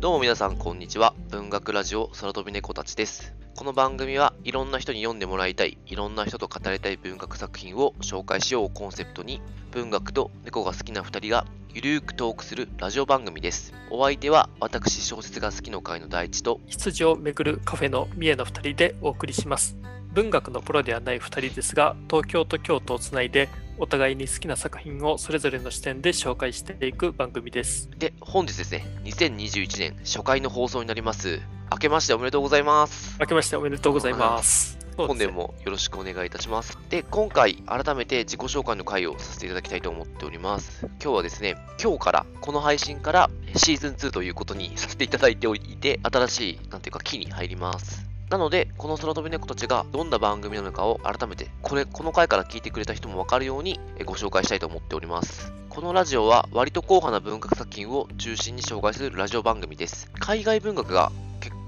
[0.00, 1.12] どうも皆さんこんにちは。
[1.28, 3.34] 文学ラジオ空飛び猫たちです。
[3.54, 9.42] この番組はいろんな人に読んでもらいたい、いろんな人と語りたい文学作品を紹介しようコンセプトに、
[9.72, 11.44] 文学と猫が好きな2人が
[11.74, 13.74] ゆるーくトークするラジオ番組です。
[13.90, 19.76] お相手は私小説が好きの会の第一と、羊をめぐるカフェの三重の2人でお送りします
[20.14, 23.48] 文学のプロではない2人ですが東京と京都をつないで
[23.80, 31.40] お互いに好きな作品をそれぞれの視点で紹介していく番組ですで、本日ですね、2021年初回の放送になります。
[31.72, 33.16] 明けましておめでとうございます。
[33.18, 36.78] 明けましておめでとうございます本年もよろしくお願いいたします。
[36.90, 40.86] で、今回改めて自己紹介の回をさせていただきたいと思っております。
[41.02, 48.09] 今日はですね、今日から、この配信からシーズン2ということにさせていただいておいて、新しい、なんていうか、木に入ります。
[48.30, 55.52] なので、この空飛び猫たちがどんな番組なのかを改めて、これ、この回から聞いてくれた人もわかるようにご紹介したいと思っております。
[55.68, 60.08] このラジオは割と硬派な文学作品を中心に紹介するラジオ番組です。
[60.20, 61.10] 海外文学が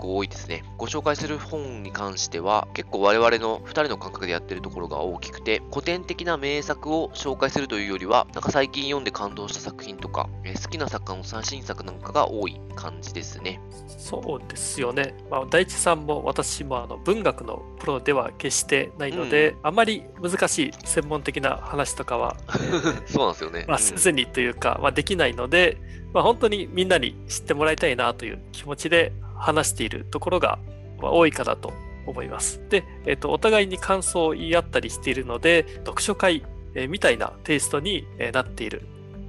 [0.03, 0.65] 構多いですね。
[0.77, 13.61] ご紹介する本に関しては、結構我々の2人の感覚でやってるところが大きくて、古典的な名作を紹介するというよりは、なんか最近読んで感動した作品とか、えー好きな作家の最新作なんかが多い感じですね。
[13.87, 22.37] そうですよね、まあ、大地さんも私もあの文学のプロでは決してないので、あまり難しい専門的な話とかは、
[23.07, 23.65] そうなんですよね。
[23.67, 25.79] まあ、うんせずにというか、まあ、できないので、
[26.13, 29.13] まあ、本当にみんなに知ってもらいたいなという気持ちで
[29.43, 30.59] 話しているところが
[31.01, 31.73] 多いかなと
[32.07, 32.61] 思います。
[32.69, 38.83] で、えっとお互いに感想を言い合ったりしているので、読書会、えみたいなテイストにえなっている、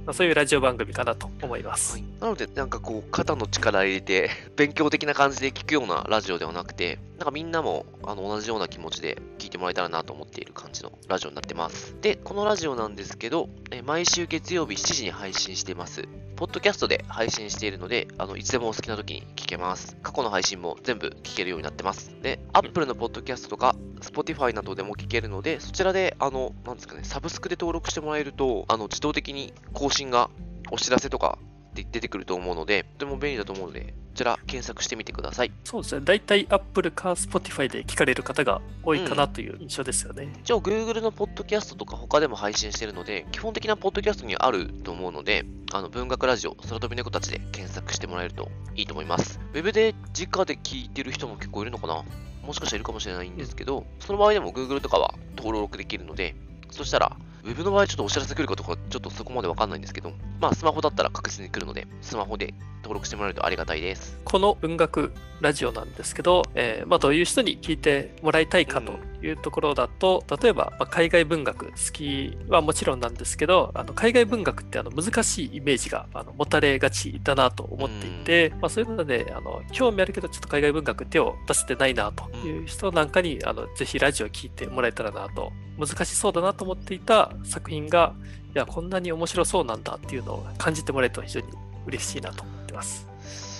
[0.06, 1.94] ま、そういうラジオ番組かなと思います。
[1.94, 11.94] はいなので、なんかこう、肩の力入れて、 勉強的な感じで聞くようなラジオではなくて、なんかみんなもあの同じような気持ちで聞いてもらえたらなと思っている感じのラジオになってます。
[12.00, 16.08] で、このラジオなんですけど、え毎週月曜日7時に配信してます。
[16.36, 19.96] ポッドキャストで配信しているので、あのいつでもお好きな時に聞けます。
[20.02, 22.12] 過去の配信も全部聞けるようになってます。
[22.22, 30.28] で、Apple のポッドキャストとか、Spotify などでも聞けるので、そちらで、あの、なんですかね、サブスクで登録してもらえると、あの、自動的に更新が、
[30.70, 31.38] お知らせとか
[31.74, 35.52] で出てくると思うので、とても便利だと思うので、こちら検索してみてください。
[35.64, 40.32] そうですね、大体 Apple か Spotify で聞かれる方が多いかなという印象ですよね。
[40.40, 49.40] 一応 Google のポッドキャストとか他でも配信してるので、基本的なポッドキャストにあると思うので、あの文学ラジオ、空飛び猫たちで検索してもらえるといいと思います。
[49.52, 52.04] ウェブで直で聞いてる人も結構いるのかな？
[52.42, 56.36] もしかしたらいるかもしれないんですけど、その場合でも Google とかは登録できるので、
[56.70, 64.18] そしたら、ウェブの場合ちょっとお知らせ来るかとか、ちょっとそこまでわかんないんですけど、まあスマホだったら確実に来るので、スマホで登録してもらえるとありがたいです。
[64.24, 85.52] この文学ラジオなんですけど、えーまあ、どういう人に聞いてもらいたいかというところだと、例えば、まあ海外文学好きはもちろんなんですけどあの海外文学ってあの難しいイメージがあの持たれがちだなと思っていて、まあ、そういうのであの興味あるけどちょっと海外文学手を出せてないなという人なんかにあのぜひラジオ聞いてもらえたらなと。
[85.78, 88.14] 難しそうだなと思っていた作品が
[88.54, 91.46] いやこんなに面白そうなんだっていうのを感じてもらえると非常に
[91.86, 93.08] 嬉しいなと思ってます。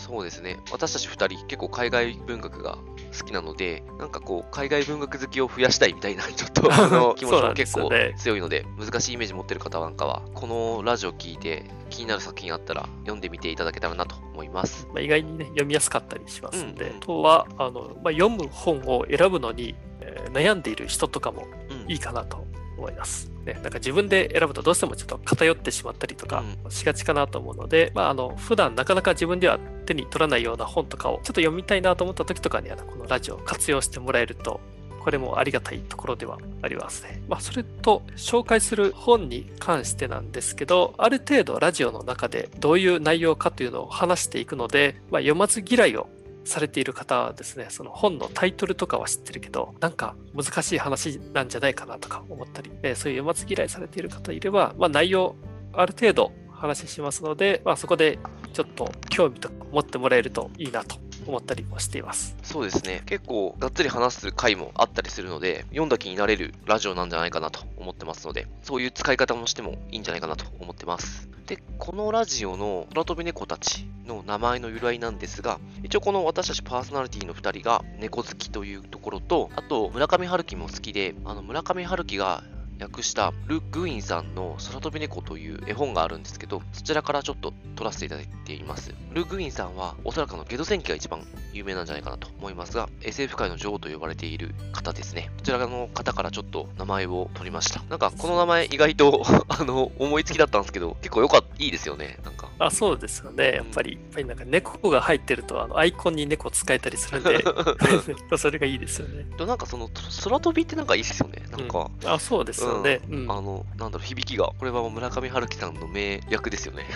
[0.04, 0.58] そうですね。
[0.70, 2.76] 私たち二人、結構海外文学が
[3.18, 14.86] 好きなので、なんかこう、海外文学好きを増やしたいみたいな、ちょっとあの気持ちも結構強いので、難しいイメージ持ってる方なんかは、このラジオ聞いて気になる作品あったら読んでみていただけたらなと思います。
[14.92, 22.44] まあ、意外にね、読みやすかったりしますんで、うんあとは、あの、まあ、読む本を選ぶのに、えー悩んでいる人とかもうんいいかなと
[22.76, 23.33] 思います。
[23.44, 34.60] ね、なんか自分で選ぶとどうしてもちょっと偏ってしまったりとかしがちかなと思うので、まあ、あの、普段なかなか自分では手に取らないような本とかをちょっと読みたいなと思った時とかには、このラジオを活用してもらえると、
[35.04, 37.22] これもありがたいところではありますね。
[37.28, 46.08] まあ、それと紹介する本に関してなんですけど、ある程度ラジオの中でどういう内容かというのを話していくので、まあ、読まず嫌いを
[46.44, 55.34] されている方はですね、その本のタイトルとかは知ってるけど、なんか難しい話なんじゃないかなとか思ったり、えーそういう読まず嫌いされている方いれば、まあ、内容
[55.72, 58.18] ある程度話しますので、まあ、そこで
[58.52, 60.96] ちょっと興味とか持ってもらえるといいなと
[61.26, 62.36] 思ったりもしています。
[62.42, 63.02] そうですね。
[63.06, 71.28] 結構、がっつり話す回もあったりするので、読んだ気になれるラジオなんじゃないかなと思ってますので、そういう使い方もしてもいいんじゃないかなと思ってます。
[71.46, 82.42] で、このラジオの空飛び猫たちの名前の由来なんですが、一応この私たちパーソナリティの2人が猫好きというところと、あと村上春樹も好きで、あの村上春樹が
[82.80, 88.94] 訳したル・グインさんの空飛び猫という絵本があるんですけど、そちらからちょっと撮らせていただいています。
[89.12, 95.30] ル・グインさんはおそらくのゲド戦記が一番有名なんじゃないかなと思いますが、SF 界の女王と呼ばれている方ですね。
[95.36, 97.82] こちらの方からちょっと名前を取りました。
[97.88, 102.18] なんかこの名前意外と あの思いつきだったんですけど、結構良かった、いいですよね。
[102.24, 107.44] なんあそうですよね、やっぱり、やっぱりなんか猫が入ってると、あのアイコンに猫使えたりするんで、
[108.38, 109.26] それがいいですよね。
[109.36, 109.90] でなんかその
[110.22, 111.42] 空飛びってなんかいいですよね。
[111.50, 116.86] なんか、うん、あそうですよね、うん、あの、なんだろう、響きが、これは村上春樹さんの名役ですよね。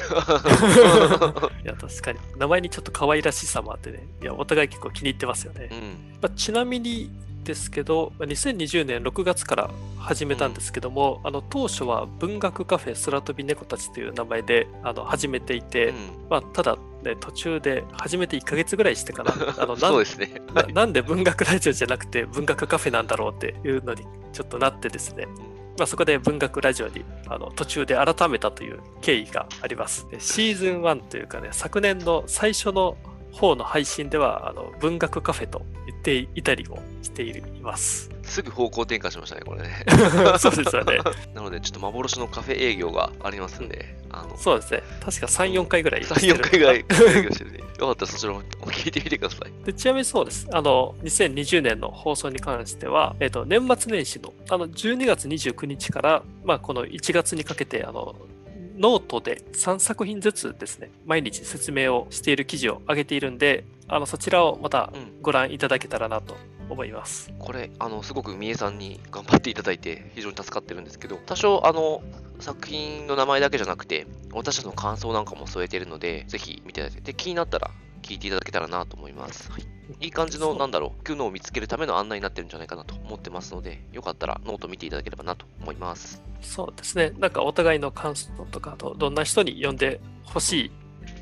[1.65, 2.19] いや、確かに。
[2.37, 5.71] 名前にちょっと可愛らしさもあってね、いや、お互い結構気に入ってますよね。
[6.21, 7.11] まあ、ちなみに、
[7.49, 15.95] ですけど、2020年6月から始めたんですけども、うん、あの当初は文学カフェ空飛び猫たちという名前であの始めていて、うん、
[16.29, 20.43] まあ、ただ、ね、途中で始めて1ヶ月ぐらいしてからあの そうですね。
[20.53, 24.05] ななんで文学ラジオじゃなくて文学カフェなんだろうっていうのに
[24.35, 25.27] ちょっとなってですね、
[25.79, 30.07] まあ、そこで文学ラジオにあの途中で改めたという経緯があります。
[30.19, 32.99] シーズン1というかね、昨年の最初の
[33.39, 38.11] 方の配信ではあの文学カフェと言っていたりもしています。
[38.25, 39.85] すぐ方向転換しましたね、これね。
[40.39, 40.99] そうですよね。
[41.35, 44.83] なので、ちょっと幻のカフェ営業がありますんで、あのそうですね。
[45.01, 46.03] 確か3、4回ぐらい。
[46.03, 47.59] 3、4回ぐらい営業してるね。
[47.59, 49.65] よかったらそちらも聞いてみてください。
[49.65, 50.47] でちなみにそうです。
[50.53, 58.17] あの、2020年の放送に関しては、えっ、ー、と、年末年始の、あの、12月29日から、まあ、この1月にかけて、あの、
[58.79, 66.37] ノートで3作品ずつですね、毎日説明をしている記事を上げているんで、あのそちらをまたご覧いただけたらなと
[66.71, 67.31] 思います。
[67.31, 72.03] うん、これ、あのすごく三重さんに頑張っていただいて、非常に助かってるんですけど、多少、あの
[72.39, 77.71] 作品の名前だけじゃなくて、私たちの感想なんかも添えてるので、ぜひ見ていただいて、で気になったら
[78.09, 79.53] 聞いていただけたらなと思います。
[79.53, 86.23] はいいい感じの、なんだろう、機能を見つけるための案内になってるんじゃないかなと思ってますので、よかったらノート見ていただければなと思います。
[86.43, 87.13] そうですね。
[87.19, 90.71] なんかお互いの感想とか、とどんな人に読んでほしい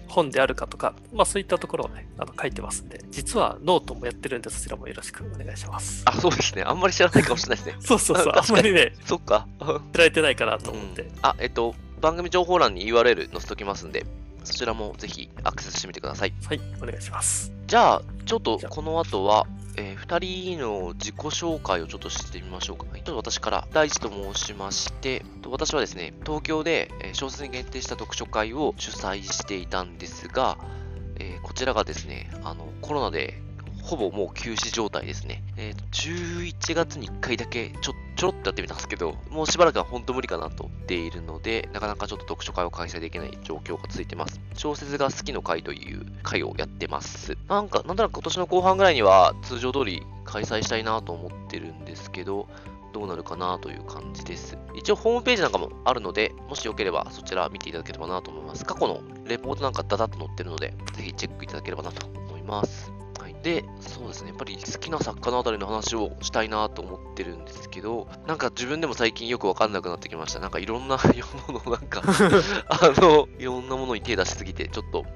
[0.09, 6.03] 本であるかとか、まあそういったところをね、あの書いてますんで、実はノートもやってるんで、そちらもよろしくお願いします。
[6.07, 6.63] あ、そうですね。
[6.63, 7.83] あんまり知らないかもしれないですね。
[7.87, 8.33] そうそうそう。
[8.35, 9.47] あんまりね、そっか。
[9.93, 11.03] 知られてないかなと思って。
[11.03, 14.05] うん、あ、えっと、番組情報欄に URL 載せときますんで、
[14.47, 16.33] そちらもぜひアクセスしてみてください。
[16.47, 17.53] はい、お願いします。
[17.67, 19.47] じゃあ、ちょっとこの後は、
[19.77, 22.87] えー、2人の自己紹介をちょっとしてみましょうか。
[22.95, 30.59] ちょっと私から大地と申しまして、私はですね、東京で小説に限定した読書会を主催していたんですが、
[31.19, 33.43] えー、こちらがですね、あのコロナで
[33.83, 35.43] ほぼもう休止状態ですね。
[35.57, 44.41] えー、11月に1回だけちょちょろっとやってみたんですけど、もうしばらくは本当無理かなと思っているので、なかなかちょっと読書会を開催できない状況が続いてます。
[44.55, 47.37] 小説が好きの会という会をやってます。
[47.49, 52.49] なんか、なんとなく今年の後半ぐらいには通常通り開催したいなと思ってるんですけど、
[52.95, 54.57] どうなるかなという感じです。
[54.75, 58.65] 一応ホームページなんかもあるので、もしよければそちら見ていただければなと思います。
[58.65, 62.91] 過去のレポートなんかダダッと載ってるので、ぜひチェックいただければなと思います。
[63.47, 70.41] で、そうですね、やっぱり好きな作家のあたりの話をしたいなと思ってるんですけど、なんか自分でも最近よくわかんなくなってきました。
[70.41, 70.99] なんかいろんな
[71.47, 72.03] もの、なんか
[72.69, 75.07] あの、いろんなものに手出しすぎて、ちょっと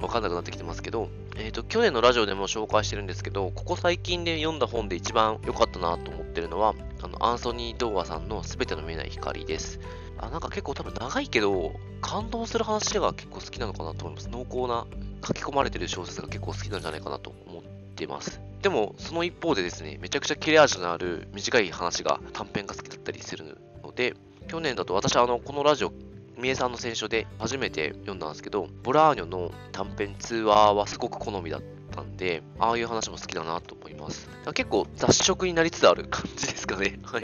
[0.00, 9.80] わかんなくなってきてますけど、えっ、ー、と、去年のラジオでも紹介してるんですけど、ここ最近で読んだ本で一番良かったなと思ってるのは、あの、アンソニー・ドーアさんのすべての見えない光です。
[10.16, 14.30] あ、なんか結構多分長いけど、感動する話が結構好きなのかなと思います。
[14.30, 14.86] 濃厚な
[15.26, 17.55] 書き込まれてる小説が結構好きなんじゃないかなと思
[17.96, 18.40] ってます。
[18.62, 24.14] でも、その一方でですね、めちゃくちゃ切れ味のある短い話が短編が好きだったりするので、
[24.48, 25.92] 去年だと私はあの、このラジオ、
[26.36, 34.28] 三重さんの選書で初めて読んだんですけど、ボラーニョの短編通話はすごく好みだったんで、ああいう話も好きだなと思います。
[34.52, 36.98] 結構雑食になりつつある感じですかね。
[37.06, 37.22] はい。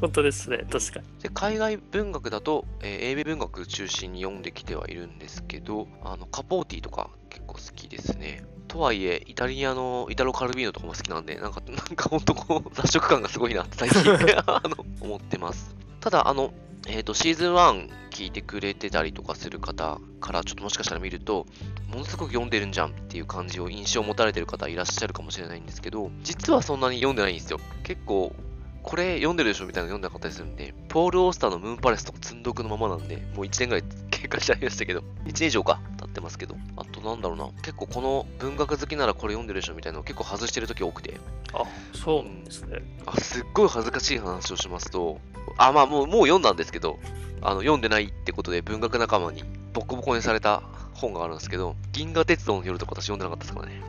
[0.00, 1.06] 本当ですね、確かに。
[1.22, 8.44] で海外文学だと、えー、英米文学中心に読んできてはいるんですけど、あのカポーティとか結構好きですね。
[8.70, 14.00] とはいえ、イタリアのイタロ・カルビーノとかも好きなんで、なんか、 なんか本当こう、雑食感がすごいなって最近
[14.46, 15.74] あの、思ってます。
[15.98, 16.54] ただ、あの、
[16.86, 21.46] えっ、ー、と、シーズン1聞いてくれてたりとかする方からちょっともしかしたら見ると、
[21.88, 27.58] ものすごく読んでるんじゃんっていう感じを印象を持たれてる方いらっしゃるかもしれないんですけど、実はそんなに読んでないんですよ。
[27.82, 28.36] 結構、
[28.82, 41.20] これ読んでるでしょみたいなの読んでなかったりするんで、ポール・オースターのムーンパレスとか積んどくのままなんで、もう1年ぐらい経過しちゃいましたけど、1年以上か、経ってますけど、あとなんだろうな、結構この文学好きならこれ読んでるでしょみたいなのを結構外してる時多くて。
[41.52, 42.78] あ、そうなんですね。
[43.06, 45.20] あ、すっごい恥ずかしい話をしますと、
[45.56, 46.98] あ、まあもう、もう読んだんですけど、
[47.42, 50.62] あの、読んでないってことで文学仲間にボコボコにされた
[50.94, 53.82] 本があるんですけど、銀河鉄道の夜とか私読んでなかったですからね。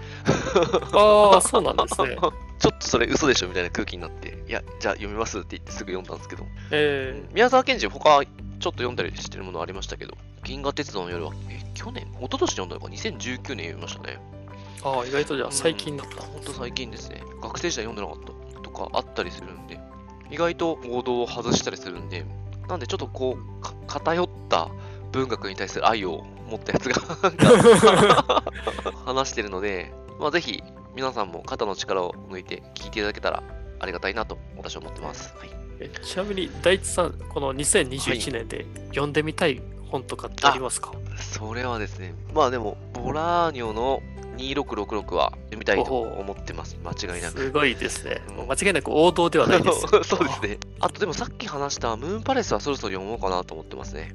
[0.93, 2.17] ああ、そうなんですね。
[2.61, 14.19] ちょっとそれ嘘でしょみたいな空気になって、いや、じゃあ読みますって言ってすぐ読んだんですけど、えー、宮沢賢治、他ちょっと読んだりしてるものありましたけど、銀河鉄道の夜は、え、去年一昨年読んだのか、2019年読みましたね。
[14.83, 16.21] ああ、意外とじゃあ最近だった。
[16.21, 17.23] ほんと最近ですね。
[17.41, 19.79] 学生時代読んでなかったとかあったりするんで、
[20.29, 22.25] 意外と王道を外したりするんで、
[22.69, 23.41] なんでちょっとこう、
[23.87, 24.69] 偏った
[25.11, 27.01] 文学に対する愛を持ったやつが
[29.05, 30.61] 話してるので、まあ、ぜひ
[30.95, 33.43] 皆さんも肩の力を抜いて聞いていただけたら
[33.79, 35.33] ありがたいなと私は思ってます。
[35.37, 44.01] はい、えちなみに大地さん、この2021年で読んでみたい本とかってありますか、はい、それはですね、まあでも、ボラーニョの
[44.37, 46.77] 2666は読みたいと思ってます。
[46.83, 47.39] 間違いなく。
[47.39, 48.21] すごいですね。
[48.35, 49.81] もう間違いなく王道ではないです。
[50.03, 50.57] そうですね。
[50.79, 54.13] あとでもさっき話したムーンパレスはそろそろ読もうかなと思ってますね。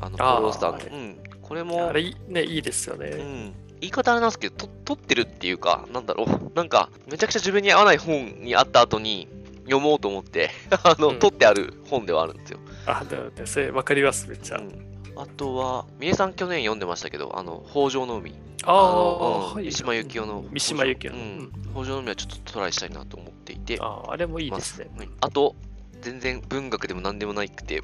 [0.00, 0.96] あの、ポーロスターの。
[0.96, 1.18] うん。
[1.40, 1.88] これも。
[1.88, 3.08] あれ、ね、いいですよね。
[3.08, 3.54] うん。
[3.82, 6.52] 言い方あれなんですけど、と、撮ってるっていうか、なんだろう。
[6.54, 9.28] なんか、めちゃくちゃ自分に合わない本にあった後に、
[9.64, 12.60] 読もうと思って、 あの、うん、撮ってある本ではあるんですよ。
[12.86, 14.58] あ、だね、それ分かります、めっちゃ。
[14.58, 18.34] うんあとは、三重さん去年読んでましたけど、あの、北条の海。
[18.64, 20.44] ああ、うん、三島由紀夫の。
[20.50, 21.18] 三島由紀夫の。
[21.18, 21.52] うん。
[21.74, 23.78] 北条の海はちょっとトライしたいなと思っていて。
[23.80, 24.88] ああ、あれもいいですね。
[25.20, 25.54] あと、
[26.00, 27.82] 全然文学でも何でもないくて、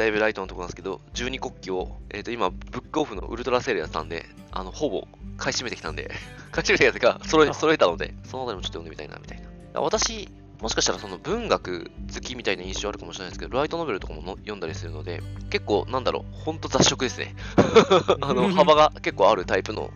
[0.00, 6.10] だいぶライトのところなんですけど、十二国旗を、えっ、ー、と、今、ブックオフのウルトラセールやったんで、あの、ほぼ買い占めてきたんで、
[6.50, 9.40] 買い占めたやつが揃え揃えたので、そのあたりもちょっと読んでみたいな、みたい
[9.74, 9.80] な。
[9.82, 10.30] 私、
[10.62, 17.34] もしかしたらその文学好きみたいな印象あるかもしれないですけど、ライトノベルとかも読んだりするので、結構なんだろう、ほんと雑食ですね。
[18.22, 19.90] あの、幅が結構あるタイプの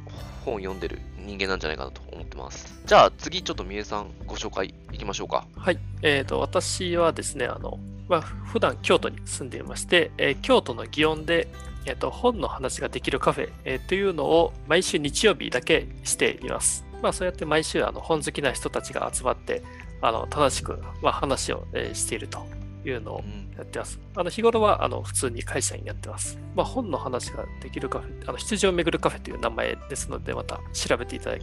[0.45, 2.83] 本を読んでる人間なんじゃないかなと思ってます。
[2.85, 5.47] じゃあ次ちょっとみえさんご紹介いきましょうか。
[5.57, 5.79] はい。
[6.03, 11.49] えっ、ー、と、私はですね、あの、まあ、普段京都に住んでいまして、えー、京都の祇園で
[11.87, 16.85] えっと、本の話ができるカフェ、えー、というのを毎週日曜日だけしています。
[17.03, 19.63] まあ、そうやって毎週あの本好きな人たちが集まって、
[20.01, 22.47] あの正しく、まあ、話を、えー、していると
[22.87, 23.25] いうのを
[23.59, 24.01] やってます。
[24.17, 26.39] あの日頃はあの普通に会社員やってます。
[26.55, 31.37] まあ、本の話ができるカフェ、あの羊をめぐるカフェという名前ですので、また調べていただ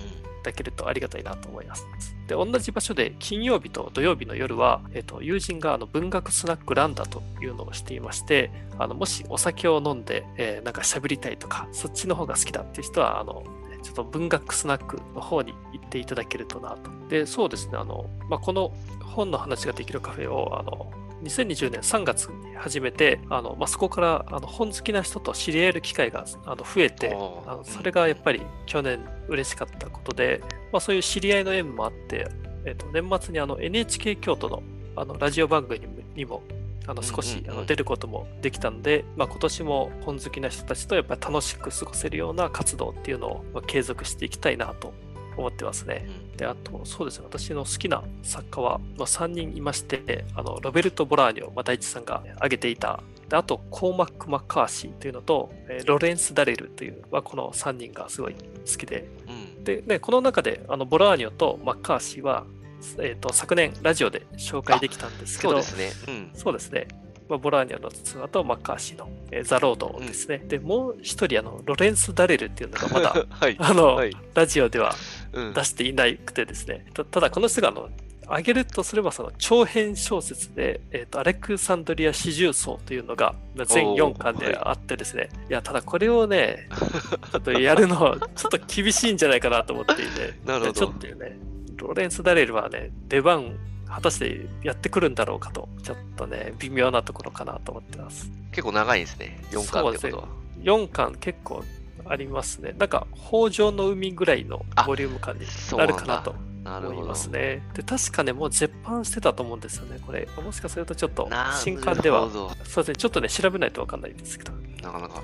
[0.44, 1.86] だけるとありがたいなと思います。
[2.28, 13.44] で、同じ場所で金曜日と土曜日の夜は、えーと、友人があの文学スナックランダというのをしていまして、あのもしお酒を飲んで、えー、なんか喋りたいとか、そっちの方が好きだっていう人は、あの
[13.84, 16.92] ちょっと文学スナックの方に行っていただけるとなと。
[17.10, 18.72] で、そうですね、あの、まあ、この
[19.04, 20.92] 本の話ができるカフェを、あの、
[21.24, 27.14] 2020年3月に始めて、あのまあ、そこからあの本好きな人と知り合える機会があの増えて
[27.46, 32.28] あの、それがやっぱり去年嬉しかったことで、まあ、そういう知り合いの縁もあって、
[32.66, 34.64] えー、と年末にあの NHK 京都の
[34.96, 35.80] あのラジオ番組
[36.16, 36.44] にも
[36.88, 44.94] あの少しあの出ることもできたので、まあ、今年も本好きな人たちとやっぱり楽しく過ごせるような活動っていうのを継続していきたいなと
[45.42, 46.08] 思ってますね。
[46.38, 62.46] で、あと、そうですね、私の好きな作家は、まあ、3人いまして、あのロベルト・ボラーニョ、まあ、大地さんが挙げていた、であと、コーマック・マッカーシーというのと、えロレンス・ダレルという、まあ、この3人がすごい好きで、うん、で、ね、この中であのボラーニョとマッカーシーは、
[63.00, 66.14] えーと、昨年ラジオで紹介できたんですけど、そうですね。
[66.14, 66.88] うん、そうですね。
[67.32, 70.42] まあ、ボラーニャのツアーとマッカーシーの、えー、ザ・ロードですね。
[70.44, 74.94] うん、で、もう一人、あの、ロレンス・ダレルっていうのがまだ、 はい、あの、はい、ラジオでは
[75.32, 76.86] 出していなくてですね。
[76.94, 77.90] たただ、この人が、あの、
[78.26, 83.36] 挙げるとすればその長編小説で、えーと、アレクサンドリア四重奏というのが
[83.66, 86.70] 全4巻であってですね、はい、いやただこれをね
[87.30, 90.34] ちょっとやるのちょっと厳しいんじゃないかなと思っていて。
[90.46, 90.74] なるほど。
[90.74, 91.38] ちょっとね
[91.76, 93.58] ロレンス・ダレルはね出番
[93.92, 98.32] 果たしてやってくるんだろうかと、ちょっとね、微妙なところかなと思ってます。
[98.52, 100.24] 結構長いですね、4巻ってことは。
[100.24, 100.30] ね、
[100.64, 101.64] 4巻結構
[102.06, 102.74] ありますね。
[102.78, 105.46] なんか、北条の海ぐらいのボリューム感に
[105.78, 107.62] なるかなと思いますね。
[107.74, 110.28] で、確かね、もう絶版してたと思うんですよね、これ。
[110.44, 111.30] もしかするとちょっと、
[111.62, 112.30] 新刊では、
[112.64, 114.54] そうですね、ちょっとね、調べないとわかんないんですけど。
[114.82, 115.22] なかなか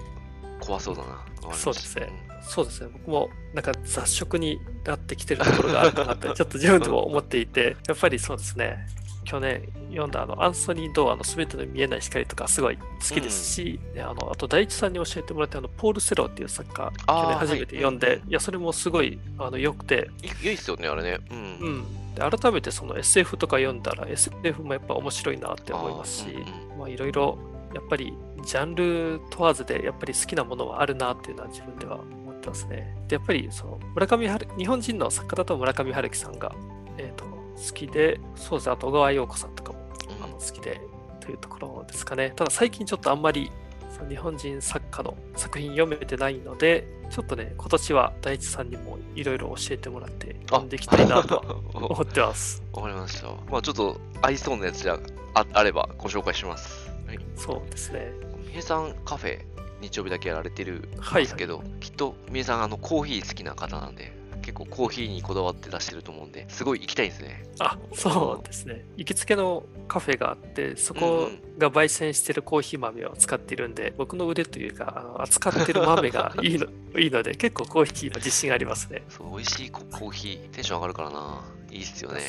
[0.67, 1.53] 怖そうだな。
[1.53, 2.09] そうですね。
[2.41, 2.89] そうですね。
[2.91, 8.85] 僕もなんか雑食になってきてるところがあるかなって、 ちょっと自分でも思っていて、やっぱりそうですね。
[9.23, 12.83] 去年読んだあのアンソニー・ドアの全ての見えない光とかすごい好
[13.13, 20.09] きですし、うん、あのあと大地さんに教えてもらったあのポール・セローっていう作家去年初めて読んで、はい、いやそれもすごいあの良くて。
[20.23, 21.19] いいっすよねあれね。
[21.29, 26.25] うん、うん、で改めてその SF とか読んだら SF もやっぱ面白いなって思いますし、
[26.79, 27.37] まあいろいろ
[27.77, 32.97] やっぱりジャンル問わずでやっぱり好きなものはあるなっていうのは自分では思ってますね。
[33.07, 36.55] で、やっぱりその村上春日本人の作家だと村上春樹さんが、
[36.97, 39.79] えーと、好きで、そうですね、あと小川陽子さんとかも、
[40.23, 40.81] あの好きで
[41.19, 42.33] というところですかね。
[42.35, 43.51] ただ最近ちょっとあんまり
[44.09, 52.63] 日本人作家の作品読めてないので、ちょっとね、今年は大地さんにもいろいろ教えてもらって読んでいきたいなと 思ってます。
[52.73, 53.27] わかりました。
[53.51, 54.99] まあちょっと合いそうなやつじゃ
[55.33, 56.76] ああればご紹介します。
[57.07, 58.11] はい、そうですね。
[58.47, 59.39] みえさんカフェ
[59.81, 60.81] 日曜日だけやられてるん
[61.13, 67.43] ですけど、はいはい、きっとみえさんあのコーヒー好きな方なんで結構コーヒーにこだわって出してると思うんで、すごい行きたいですね。
[67.59, 68.85] あ、そうですね。
[68.95, 79.03] 行きつけのカフェがあって、そこが焙煎してるコーヒー豆を使っているんで、僕の腕というか、あの扱ってる豆が いいのいいので、結構コーヒーの自信ありますね。
[79.09, 81.43] そう、美味しいコーヒー、テンション上がるからな。
[81.69, 82.21] いいっすよね。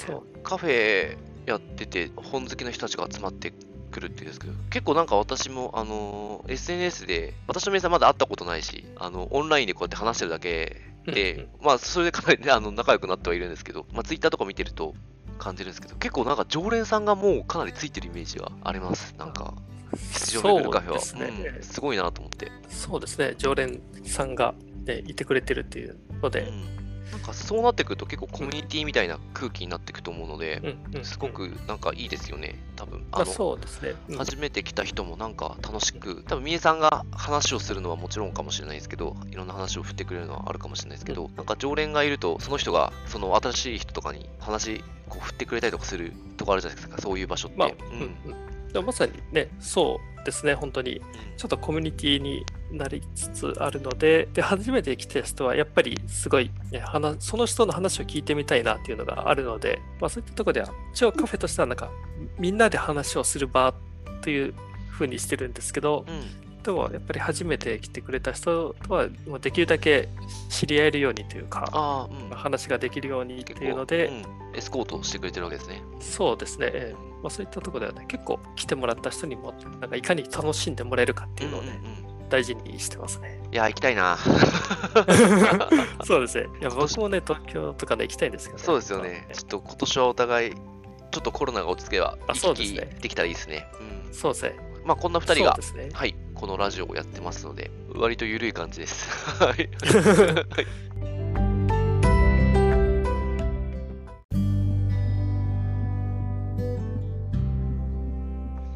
[0.43, 1.17] カフェ
[1.47, 3.53] やってて、本好きの人たちが集まって
[3.89, 14.95] くるっていうんですけど、結構なんか私も、あの、SNS で、私の皆さんまだ会ったことないし、あの、オンラインでこうやって話してるだけで、まあ、それでかなりね、 あの、仲良くなってはいるんですけど、まあ、Twitter とか見てると
[15.39, 19.15] 感じるんですけど、結構なんか常連さんがもうかなりついてるイメージはあります。
[19.19, 19.55] なんか、
[20.13, 21.01] 出場カフェは。
[21.01, 22.53] すね、うん、すごいなと思って。
[22.69, 24.55] そうですね、常連さんが、
[24.85, 33.07] ね、いてくれてるっていうので、うんなんかそうなってくると結構コミュニティみたいな空気になっていくと思うので、すごくなんかいいですよね、多分。
[33.13, 47.57] あの、そうですね、初めて来た人もなんか楽しく、多分みえさんが話をするのはもちろんかもしれないですけど、いろんな話を振ってくれるのはあるかもしれないですけど、なんか常連がいると、その人がその新しい人とかに話こう振ってくれたりとかするとこあるじゃないですか、そういう場所って。
[47.57, 48.73] まあ、うん。
[48.73, 51.01] でもまさにね、そうですね、本当に、
[51.37, 56.83] ちょっとコミュニティになりつつあるので、で、初めて来た人は、やっぱりすごい、ね、
[57.19, 61.91] その人の話を聞いてみたいなっていうのがあるので、まあそういったところでは、一応カフェとしてはなんか、
[62.39, 63.75] みんなで話をする場
[64.21, 64.55] という
[64.91, 69.09] ふうにしてるんですけど、うん、でもやっぱり初めて来てくれた人とは
[69.41, 70.09] できるだけ
[70.49, 75.83] 知り合えるようにというか、うん、話ができるようにっていうので、うん、エスコートしてくれてるわけですね。
[76.01, 76.95] そうですね。
[77.23, 83.41] まあ、そういったところではね、結構来てもらった人にも、なんかいかに楽しんでもらえるかっていうのをね、うんうん、大事にしてますね。
[83.53, 84.19] いや、行きたいな。
[86.05, 86.47] そうですね。
[86.61, 89.27] いや、僕もね、東京とかね、行きたいんですけど、ね、そうですよね。
[89.33, 90.61] ちょっと今年はお互い、ちょ
[91.19, 93.67] っとコロナが落ち着けば、行き来できたらいいですね。
[94.07, 94.69] うん、そうですね。
[94.85, 99.11] まあ、こんな2人が、ね、はい、このラジオをやってますので、割と緩い感じです。
[99.43, 99.69] はい。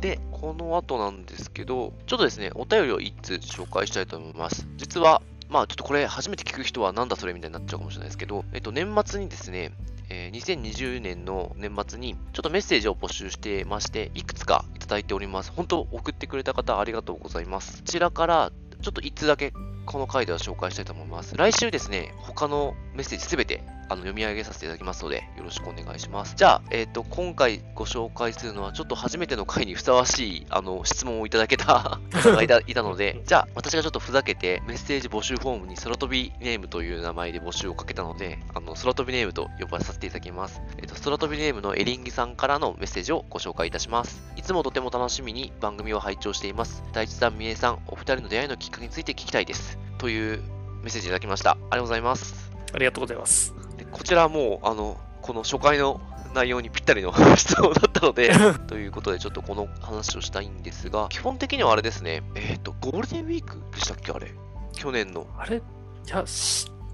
[0.02, 4.66] でこの後なんですけど、ちょっとですね、お便りを1通紹介したいと思います。
[4.76, 9.72] 実は、まあちょっとこれ初めて聞く人はなんだそれみたいになっちゃうかもしれないですけど、えっと年末にですね、
[10.10, 15.52] え、2020年の年末にちょっとメッセージを募集してまして、いくつかいただいております。
[15.52, 17.78] 本当送ってくれた方ありがとうございます。
[17.78, 19.52] こちらからちょっと1通だけ
[19.86, 21.36] この回では紹介したいと思います。
[21.36, 26.34] 来週ですね、他のメッセージすべてあの読み上げさせていただきますので、よろしくお願いします。
[26.34, 40.62] じゃあ、えっ、ー、と、今回ご紹介するのは、ちょっと初めての回にふさわしい、あの、質問をいただけた 方がいたいたので、じゃあ、私がちょっとふざけて、メッセージ募集フォームに空飛びネームという名前で募集をかけたので、あの、空飛びネームと呼ばさせていただきます。
[40.78, 44.22] えっ、ー、と、空飛びネームのエリンギさんからのメッセージをご紹介いたします。
[44.36, 46.82] いつもとても楽しみに番組を拝聴しています。
[46.92, 49.78] 大地さん、みえさん、お二人の出会いのきっかけについて聞きたいです。
[49.98, 50.42] という
[50.82, 51.52] メッセージいただきました。
[51.52, 52.50] ありがとうございます。
[52.74, 53.61] ありがとうございます。
[53.76, 56.00] でこちらはもう、あの、この初回の
[56.34, 58.32] 内容にぴったりの 質問だったので
[58.66, 64.34] ということでちょっとこの話をしたいんですが、基本的にはあれですね、えっ、ー、と、ゴールデンウィークでしたっけあれ？
[64.72, 65.26] 去年の。
[65.38, 65.56] あれ？
[65.58, 65.60] い
[66.08, 66.24] や、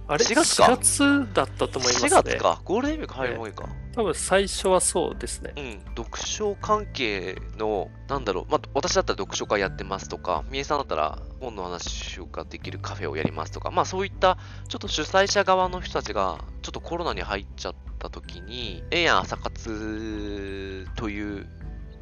[0.09, 2.09] あれ ?4 月か ?4 月だったと思いますね。
[2.11, 2.61] 4月か。
[2.65, 3.69] ゴールデンウィーク入る前か。
[3.99, 5.53] 多分最初はそうですね。
[5.57, 5.81] うん。
[5.97, 21.49] 読書関係の、なんだろう、まあ、私だったら読書会やってますとか、みえさんだったら本の話ができるカフェをやりますとか、まあそういった、ちょっと主催者側の人たちが、ちょっとコロナに入っちゃった時に、ええや朝活という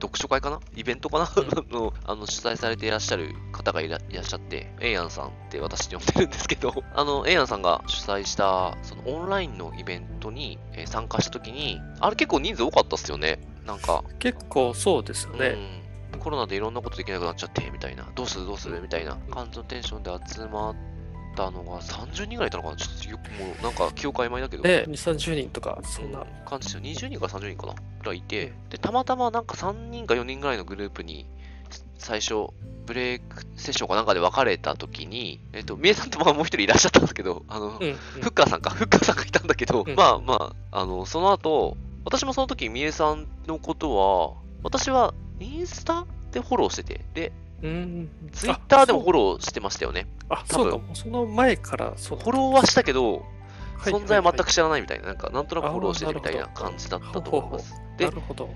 [0.01, 0.61] 読書会かな？
[0.77, 1.29] イベントかな？
[1.71, 13.39] の、あの、主催されていらっしゃる方がいらっしゃって、エイヤンさんって私に呼んでるんですけど、 あの、エイヤンさんが主催した、そのオンラインのイベントに、えー、参加した時に、あれ結構人数多かったっすよね。
[13.65, 14.05] なんか。
[14.19, 15.57] 結構そうですよね。
[16.13, 18.07] うん、コロナでいろんなことできなくなっちゃって、みたいな。
[18.15, 18.47] どうする？
[18.47, 18.81] どうする？
[18.81, 20.96] みたいな感じのテンションで集まって、
[21.37, 22.77] たのが30人ぐらいいたのかな？
[22.77, 24.65] ちょっとよくもうなんか記憶曖昧だけど。
[24.65, 26.83] ね、2、30人とか、そんな、感じですよ。
[26.83, 27.75] 20人から30人かな？
[28.01, 31.27] ぐらいいて、で、たまたまなんか3人か4人ぐらいのグループに、
[31.99, 32.49] 最初、
[32.87, 48.11] ブレイクセッションかなんかで分かれた時に、えっ、と、みえさんともう一人いらっしゃったんですけど、あの、うんうん、フッカーさんか、フッカーさんがいたんだけど、うん、まあまあ、あの、その後、私もその時、みえさんのことは、私はインスタでフォローしてて、で、うん。
[48.33, 50.07] ツイッターでもフォローしてましたよね。
[50.29, 50.95] あ、そうかも。
[50.95, 51.93] その前から。
[51.93, 53.25] フォローはしたけど、
[53.85, 57.75] 存在は全く知らないみたいな、なんか、なんとなくフォローしてるみたいな感じだったと思います。
[57.99, 58.51] なるほど。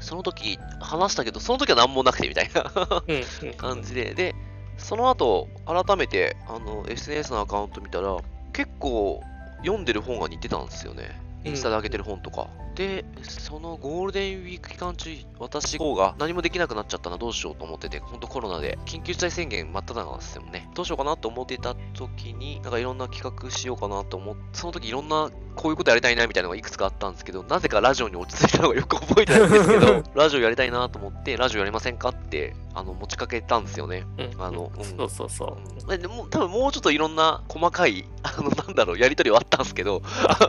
[0.00, 2.64] その時、話したけど、その時は何もなくてみたいな
[3.56, 4.34] 感じで、で、
[4.78, 8.16] その後、改めて、あの、SNS のアカウント見たら、
[8.52, 9.22] 結構、
[9.60, 11.18] 読んでる本が似てたんですよね。
[11.44, 12.48] インスタで上げてる本とか。
[12.76, 20.68] で、そのゴールデンウィーク期間中、私方が何もできなくなっちゃったな、どうしようと思ってて、ほんとコロナで、緊急事態宣言真っ只中ですよね。
[20.74, 34.04] どうしようかなと思ってた時に、なんかいろんな企画しようかなと思って、その時いろんなこういうことやりたいなみたいなのがいくつかあったんですけど、なぜかラジオに落ち着いたのがよく覚えてるんですけど、 ラジオやりたいなと思って、ラジオやりませんかって、あの、持ちかけたんですよね。
[34.18, 35.56] うん、あの、うん、そうそうそ
[35.88, 35.92] う。
[35.92, 40.02] うん、でも、多分もうちょっといろんな細かい、あの、なんだろう、やりとりはあったんですけど、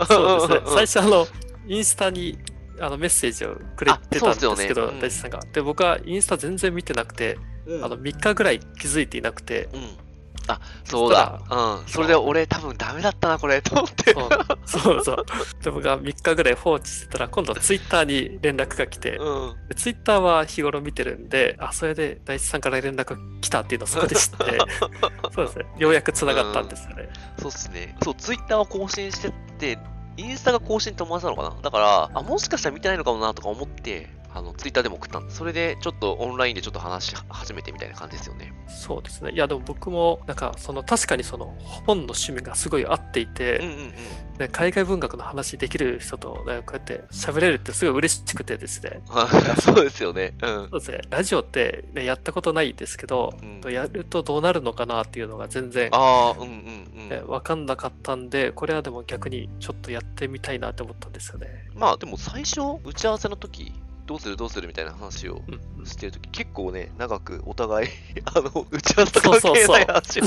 [0.08, 0.62] そうですね。
[0.76, 1.26] 最初あの、
[1.68, 2.38] インスタに
[2.80, 5.40] あのメッセージをくれてたんですけど、大地、さんが。
[5.52, 9.98] で、僕はインスタ全然見てなくて、うん、あの3日ぐらい気づいていなくて、うん、
[10.48, 11.42] あ、そうだ。
[11.50, 11.88] うん。
[11.88, 14.14] それで俺多分ダメだったな、これ、と思って。
[14.66, 15.26] そうそう
[15.64, 24.58] で、僕が3日ぐらい放置してたら、今度ツイッターに連絡が来て、うん、ツイッターは日頃見てるんで、あ、それで大地さんから連絡来たっていうのをそこで知って、
[25.34, 25.66] そうですね。
[25.78, 27.10] ようやく繋がったんですよね。
[27.38, 27.98] うん、そうですね。
[28.04, 29.80] そう、ツイッターを更新してって、
[30.18, 31.56] インスタが更新って思わせたのかな？
[31.62, 38.54] だから、あ、もしかしたら見てないのかもなとか思って、あの、ツイッターでも送ったんそれで、ちょっとオンラインでちょっと話し始めてみたいな感じですよね。
[38.68, 39.32] そうですね。
[39.32, 43.94] いや、でも僕も、なんか、その、確かにその、本の趣味がすごい合っていて、うんうんうん
[44.38, 49.02] ね、海外文学の話できる人と、ね、こうやって喋れるってすごい嬉しくてですね。
[49.60, 50.36] そうですよね。
[50.42, 50.70] うん。
[50.70, 51.02] そうですね。
[51.10, 61.48] ラジオって、ね、やったことないですけど、うん、やるとどうなるのかなっていうのが全然、あうんうんうんね、分かんなかったんで、これはでも逆にちょっとやってみたいなって思ったんですよね。
[61.74, 63.74] まあでも最初、打ち合わせの時
[64.08, 65.42] どうするどうするみたいな話を
[65.84, 67.90] してるとき、結構ね、長くお互い
[68.26, 70.24] あの、打ち合わせ関係ない話を。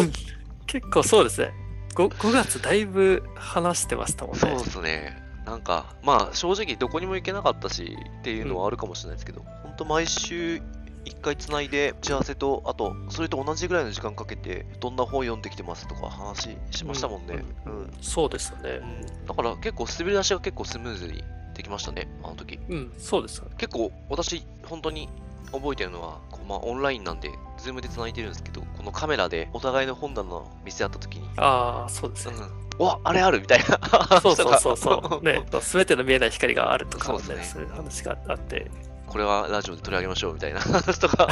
[0.66, 1.52] 結構そうですね
[1.94, 2.08] 5。
[2.08, 4.40] 5月だいぶ話してましたもんね。
[4.40, 5.22] そうですね。
[5.46, 10.60] なんか、まあ正直どこにも行けなかったしっていうのはあるかもしれないですけど、うん、本当毎週
[11.06, 17.42] 一回つないで打ち合わせと、あと、それと同じぐらいの時間かけて、どんな本読んできてますとか話しましたもんね。
[17.64, 17.72] うん。
[17.72, 19.26] うん、そうですよね、うん。
[19.26, 21.24] だから結構滑り出しが結構スムーズに
[21.60, 22.58] できましたね、あの時。
[22.68, 23.42] うん、そうです。
[23.58, 25.08] 結構、私、本当に
[25.52, 32.34] 覚えてるのは、こうまあ、オンラインなんで、ズームで繋いでるんですけど、このカメラでお互いの本棚の見せ合った時に、ああ、そうですね。
[32.78, 33.78] うん、わ、あれあるみたいな。
[34.22, 35.24] そうそうそうそう。
[35.24, 37.60] ね、 すべての見えない光があるとか、ね、そうですね。
[37.60, 38.70] そういう話があって。
[39.06, 41.26] これはラジオで取り上げましょうみたいな話 とか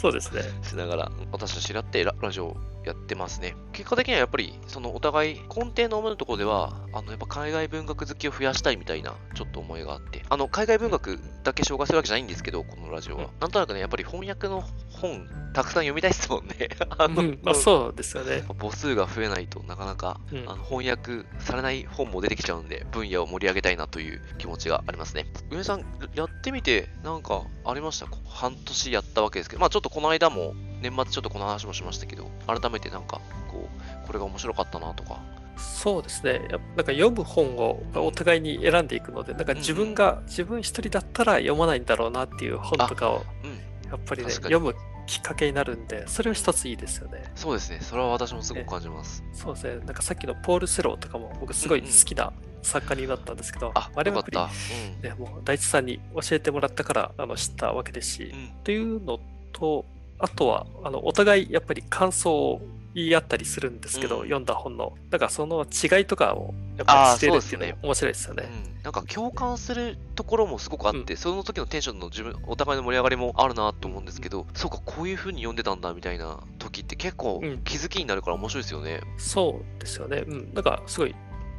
[0.00, 0.42] そうですね。
[0.62, 3.54] しながら、私と知り合ってララジオやってますね。
[3.72, 13.28] 結果的にはやっぱり、そのお互い根底の思うところでは、あの、やっぱ海外文学好きを増やしたいみたいな、ちょっと思いがあって、あの、海外文学だけ紹介するわけじゃないんですけど、このラジオは。
[13.40, 16.68] なんとなくね、やっぱり翻訳の本、たくさん読みたいですもんね。
[16.96, 18.44] あの、うん、まあ、そうですよね。
[18.60, 25.26] 母数が増えないとなかなか、うん、あの翻訳されない本も出てきちゃうんで、分野を盛り上げたいなという気持ちがありますね。
[25.50, 25.84] 上さん、
[26.14, 28.06] やってみて、なんかありました？
[28.28, 33.20] 半年やったわけですけど、まあちょっとこの間も、年末ちょっとこの話もしましたけど、改めてなんか、
[33.50, 33.68] こ
[34.04, 35.20] う、これが面白かったなとか。
[35.56, 36.40] そうですね。
[36.48, 43.24] なんか読む本をお互いに選んでいくので、なんか自分が、うん、自分一人だったら読まないんだろうなっていう本とかを、
[43.90, 44.74] やっぱりね、読む
[45.06, 47.24] きっかけになるんで、それは一ついいですよね。
[47.34, 47.78] そうですね。
[47.80, 49.22] それは私もすごく感じます。
[49.22, 49.76] ね、そうですね。
[49.78, 54.50] なんかさっきのポール・セローとかも僕すごい好きな作家になったんですけど、うんうん、あ、あれもやっぱ
[55.02, 59.18] り、ね、もう大地さんに教えてもらったからあの知ったわけですし、うん、というの
[59.58, 59.84] と、
[60.18, 62.60] あとは、あの、お互いやっぱり感想を
[62.94, 64.94] 言い合ったりするんですけど、うん、読んだ本の。
[65.10, 68.48] だからその違いとかをやっぱり知れるっていうのは面白いですよね。
[68.50, 79.00] うん、なんか共感するところもすごくあって、うん、その時のテンションの自分、お互いの盛り上がりもあるなと思うんですけど、そうか、こういう風に読んでたんだみたいな時って結構気づきになるから面白いですよね。
[79.16, 80.24] そうですよね。
[80.26, 80.54] うん。
[80.54, 81.14] なんかすごい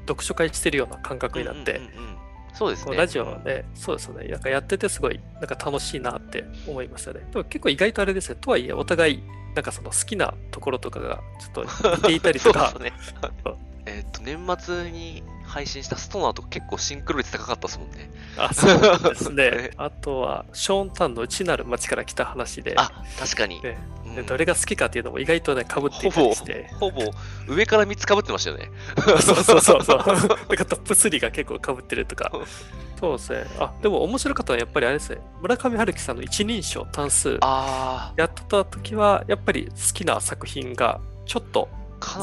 [0.08, 2.29] 読書会してるような感覚になって、うんうんうん
[2.60, 2.98] そうですね。
[2.98, 4.28] ラジオはね、そうですね。
[4.28, 7.26] なんかやっててすごい、なんか楽しいなって思いますよね。
[7.32, 8.38] でも結構意外とあれですね。
[8.41, 9.24] とはいえ、お互い、
[9.56, 12.72] なんかその好きなところとかがちょっと似ていたりとか。
[12.76, 13.68] そうですね。
[14.30, 18.12] えっと、年末に配信したストナーと結構シンクロ率高かったですもんね。
[18.38, 19.72] あ、そうですね。
[19.78, 22.76] あとは、ショーンタンの内なる町から来た話で。
[22.78, 23.62] あ、確かに。
[23.62, 26.70] ねうん、どれが好きかっていうのも意外とね、かぶっていたりして。
[26.80, 28.70] ほぼ、ほぼ上から3つかぶってましたよね。
[29.22, 29.98] そうそうそうそう。
[29.98, 32.32] なんかトップ3が結構かぶってるとか。
[33.00, 33.46] そうですね。
[33.60, 35.20] あ、でも面白かったのはやっぱりあれですね。
[35.42, 41.70] 村上春樹さんの一人称単数やった時は、やっぱり好きな作品がちょっと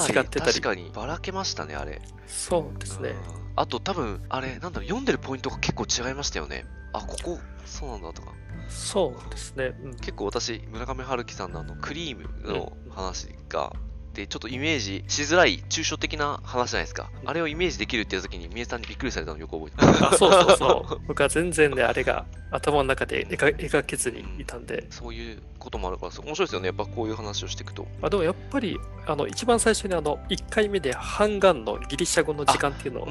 [0.09, 0.53] 違ってたり。
[0.53, 2.01] 確かにばらけましたね、あれ。
[2.27, 3.15] そうですね。
[3.55, 6.65] あと多分、あれ、なんだろう、読んでるポイントが結構違いましたよね。
[6.93, 8.33] あ、ここ、そうなんだとか。
[8.69, 9.75] そうですね。
[9.83, 13.73] うん、結構私、村上春樹さんのあの、クリームの話が、
[14.17, 17.11] で、ちょっとイメージしづらい抽象的な話じゃないですか。
[17.27, 20.05] あれをイメージできるっていう時に、みえさんにびっくりされたのよく覚えてます。
[20.05, 21.01] あ、そうそうそう。
[21.07, 26.69] 僕は全然ね、あれが頭の中で描描けずにいたんで、うん、そういうこともあるから、面白いですよね。
[26.69, 27.87] やっぱこういう話をしていくと。
[28.01, 33.09] あでもやっぱり、あの一番最初にあの1回目でハンガンのギリシャ語の時間っていうのを。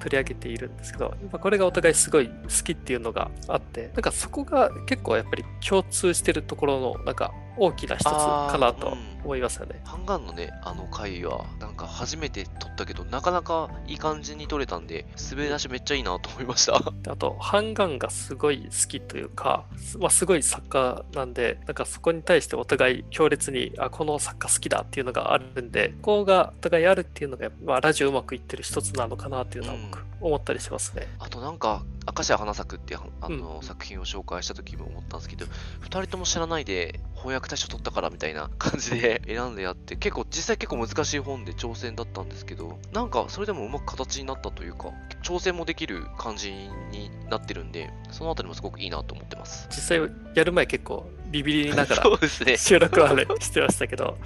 [0.00, 2.32] 取り上げているんですけど、やっぱこれがお互いすごい好
[2.64, 9.80] きっていうのがあって、なんかそこが結構やっぱり共通してるところのなんか大きな一つかなと思いますよね。
[9.84, 16.78] ハンガンのね、あの回は、なんか初めて撮ったけど、なかなかいい感じに撮れたんで、滑り出しめっちゃいいなと思いました。
[17.02, 31.06] であと、ハンガンがすごい好きというか、すまあ、すごい作家なんで、なんかそこに対してお互い強烈に、あ、この作家好きだっていうのがあるんで、ここがお互いあるっていうのが、まあ、ラジオうまくいってる一つなのかなっていうのは僕、思ったりしますね。
[31.18, 35.46] あとなんか、明石家花咲くっていうあの、作品を紹介した時も思ったんですけど、
[35.80, 44.90] 二人とも知らないで翻訳大賞取ったからみたいな感じで 選んでやって、結構、実際結構難しい本で挑戦だったんですけど、なんかそれでもうまく形になったというか、
[45.22, 49.66] 挑戦もできる感じになってるんで、そのあたりもすごくいいなと思ってます。
[49.70, 52.04] 実際やる前結構ビビりながら
[52.46, 52.56] ね。
[52.56, 54.16] 収録はね、してましたけど、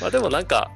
[0.00, 0.70] まあでもなんか、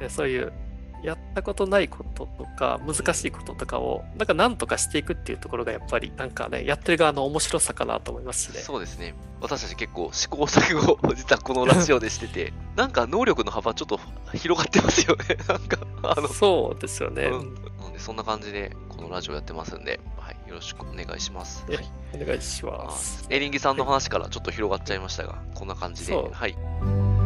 [0.00, 0.52] ね、そういう、
[1.02, 8.60] やったことないこととか、難しいこととかを、なんか何とかしていくっていうところがやっぱり、なんかね、やってる側の面白さかなと思いますしね。
[8.60, 9.14] そうですね。
[9.40, 14.00] 私たち結構試行錯誤を実はこのラジオでしてて、 なんか能力の幅ちょっと
[14.34, 15.36] 広がってますよね。
[15.46, 17.26] なんか、あの、そうですよね。
[17.26, 21.64] うんなのでそんな感じでこのラジオやってますんで、はい、よろしくお願いします。
[21.68, 23.26] えはい、お願いしあます。
[23.30, 27.17] エリンギさんの話からちょっと広がっちゃいましたが、こんな感じで、はい。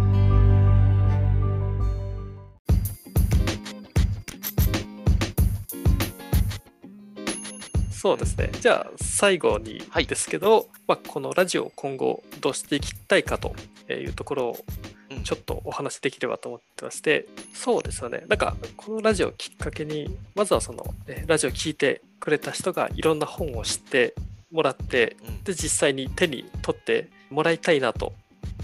[8.03, 8.51] そうですね。
[8.61, 13.55] じゃあ、最後にはいですけど、まあ、このラジオを今後どうしていきたいかと
[13.89, 14.65] いうところを
[15.11, 15.23] うん。
[15.23, 18.25] ちょっとお話しできればと思ってまして、そうですよね。
[18.27, 24.17] なんか、このラジオをきっかけに、まずはその、ねラジオを聞いてくれた人がいろんな本を知って
[24.51, 25.45] もらって、うん。
[25.45, 28.15] で、実際に手に取ってもらいたいなと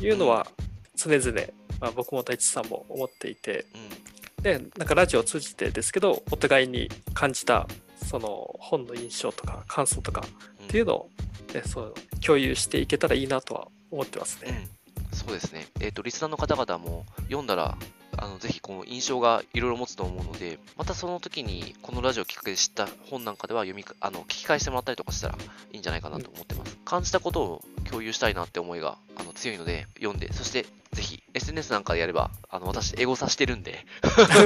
[0.00, 0.48] いうのは
[0.96, 1.40] 常々、
[1.78, 3.66] まあ、僕も大地さんも思っていて、
[4.36, 4.42] うん。
[4.42, 7.68] で、なんかラジオを通じてですけど、お互いに感じた、
[8.08, 10.22] その本の印象とか感想とか
[10.60, 11.10] うんっていうのを、
[11.54, 11.94] ね、そう
[12.24, 14.68] 共有していけたらいいなとは思ってますね。
[14.72, 14.78] うん
[15.12, 15.66] そうですね。
[15.80, 17.78] えっ、と、リスナーの方々も読んだら、
[18.16, 25.34] あのぜひこの印象がいろいろ持つと思うので、またその時にこのラジオをきっかけで知った本なんかでは読みかあの聞き返してもらったりとかしたら
[25.72, 26.76] いいんじゃないかなと思ってます。
[26.84, 33.84] 感じたことを共有したいなって思いがあの強いので、読んで、そしてぜひ SNS なんかでやれば、あの私、エゴサしてるんで、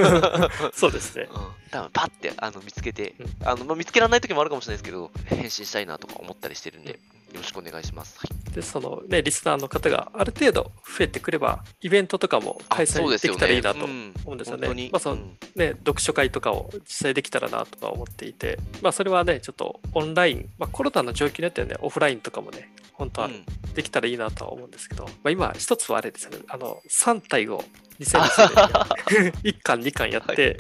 [0.75, 1.29] そうですね。
[1.31, 1.41] うん、
[1.71, 3.49] 多分パッてあの見つけて、うん。
[3.49, 6.99] あのまあ、見つけられない時もあるかもしれないですけど、返信したいなとか思ったりしてるんで、よ
[7.35, 8.19] ろしくお願いします。
[8.19, 8.53] はい。
[8.55, 14.15] で、そのね、リスナーの方がある程度増えてくれば、イベントとかも開催できたらいいなとうん。
[14.25, 14.85] 思うんですよ本当に。
[14.85, 15.39] ねまあ、そのうん。
[15.55, 27.65] ね、読書会とかを実際できたらなとは思っていて、まあ、それはね、ちょっとオンライン、まあ、コロナの状況によってはね、オフラインとかもね、本当はうんできたらいいなとは思うんですけど、まあ、今、一つはあれですよね、あの、3体を
[28.01, 30.59] 2020年に 1巻、2巻やって、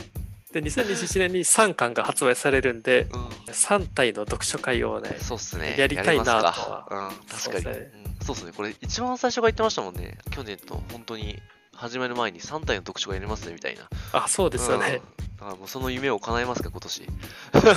[0.53, 5.77] で、2021年に3巻が発売されるんで、うん3体の読書会をね、そうっすね。
[5.79, 7.77] やりたいなとはうん、確かに。
[8.25, 8.53] そうっすねすね。
[8.57, 10.17] これ、一番最初が言ってましたもんね。
[10.31, 11.39] 去年と本当に
[11.75, 13.89] 始める前に3体の読書がやりますね、みたいな。
[14.13, 15.03] あ、そうですよね。
[15.19, 15.37] うん。
[15.37, 17.07] だからもうその夢を叶えますか、今年。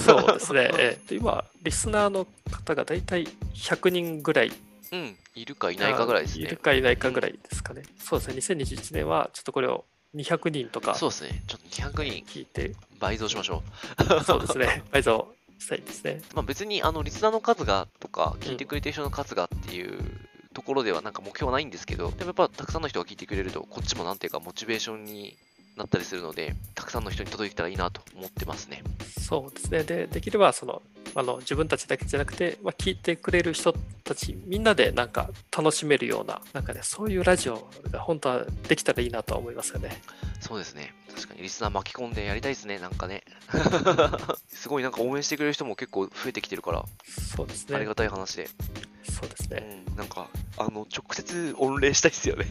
[0.06, 0.98] そうですね。
[1.12, 4.54] 今、リスナーの方がだいたい100人ぐらい
[4.95, 5.17] うん。
[5.36, 6.45] いるかいないかぐらいですね。
[6.45, 7.84] いるかいないかぐらいですかね。
[7.97, 8.55] そうですね。
[8.55, 11.43] 2021年はちょっとこれを200人とかそうですね。
[11.47, 13.63] ちょっと200人聞いて、倍増しましょ
[14.25, 14.84] そうですね。
[14.91, 16.21] 倍増したいですね。
[16.31, 16.36] う。
[16.36, 19.99] まあ別に、あの、リスナーの数がとか、聞いてくれてる人の数がっていう
[20.53, 25.38] ところではなんか目標はないんですけど、でもやっぱたくさんの人が聞いてくれると、こっちもなんていうかモチベーションに
[25.75, 28.84] なったりするので、たくさんの人に届いたらいいなと思ってますね。
[29.19, 29.84] そうですね。
[29.84, 30.81] で、できれば、その、
[31.15, 33.73] あの自分たちだけじゃなくて、まあ、聞いてくれる人
[34.04, 40.01] たちみんなでなんか楽しめるようななんかねそういうラジオが本当はできたらいいなとは思いますよね。
[40.41, 40.93] そうですね。
[41.15, 43.23] 確かにリスナー巻き込んでやりたいですね、なんかね。
[44.49, 47.75] すごいなんか応援してくれる人も結構増えてきてるから、そうですね。
[47.78, 48.49] ありがたい話で。
[49.10, 49.84] そうですね。
[49.88, 52.47] うん、なんか、あの、直接御礼したいですよね。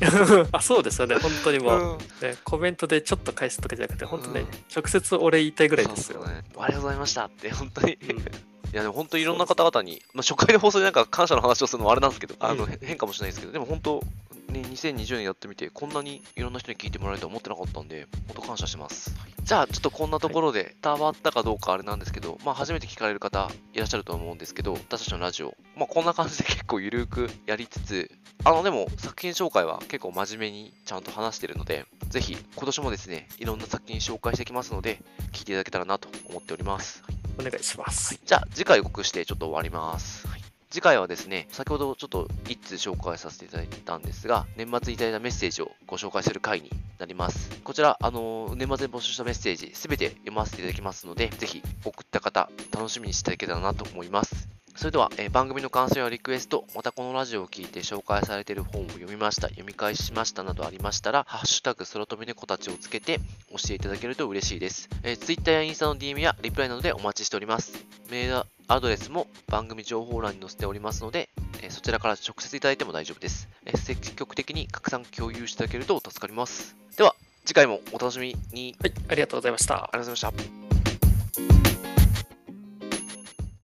[0.52, 1.16] あそうですよね。
[1.16, 6.24] 本当にもう、うんね、コメントでちょっと返すとかじゃなくて、本当ね、うん直接お礼言いたいぐらいですよ。
[6.26, 6.44] ね。
[6.56, 7.97] ありがとうございましたって、本当に。
[8.02, 14.02] うんいや、でも本当にいろんな方々に、まあ、初回の放送でなんか感謝の話をするのもあれなんですけど、あの、変かもしれないですけど、でも本当、
[14.50, 19.14] ね、2020年やってみて、こんなにいろんな人に聞いてもらえるとは思ってなかったんで、本当感謝してます。
[19.42, 28.10] じゃあ、ちょっとこんなところで伝わったかどうかあれなんですけど、まあ、初めて聞かれる方いらっしゃると思うんですけど、私たちのラジオ、まあ、こんな感じで結構ゆるくやりつつ、
[28.44, 35.00] あの、でも、作品紹介は結構真面目にちゃんと話してるので、ぜひ、今年もですね、いろんな作品紹介していきますので、
[35.32, 37.02] 聞いていただけたらなと思っております。
[37.38, 38.18] お願いします。
[38.24, 40.26] じゃあ、次回予告してちょっと終わります。
[40.26, 47.58] はい次回はですね、先ほどちょっと一通紹介させていただいたんですが、年末にいただいたメッセージをご紹介する回になります。
[47.64, 54.57] こちら、あの、年末に募集したメッセージ、すべて読ませていただきますので、ぜひ送った方、楽しみにしていただけたらなと思います。
[54.78, 63.18] それでは、えー、番組の感想やリクエスト、またこのラジオを聞いて紹介されている本を読みました、読み返しましたなどありましたら、ハッシュタグ空飛び猫たちをつけて
[63.50, 64.88] 教えていただけると嬉しいです。
[65.02, 67.72] えー、Twitter やインスタの DM やリプライなどでお待ちしております。
[68.08, 71.28] メールアドレスも番組情報欄に載せておりますので、
[71.60, 73.48] えー、そちらから直接いただいても大丈夫です。
[73.66, 76.76] え積極的に拡散共有していただけると助かります。
[76.96, 78.76] では、次回もお楽しみに。
[78.80, 79.74] はい、ありがとうございました。
[79.74, 80.77] ありがとうございました。